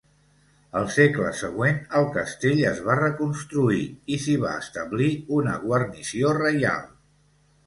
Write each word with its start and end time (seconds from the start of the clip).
Al 0.77 0.85
segle 0.93 1.33
següent 1.41 1.77
el 1.99 2.07
castell 2.15 2.63
es 2.69 2.81
va 2.87 2.95
reconstruir 3.01 3.83
i 4.17 4.19
s'hi 4.25 4.39
va 4.47 4.55
establir 4.63 5.11
una 5.37 5.55
guarnició 5.69 6.35
reial. 6.41 6.91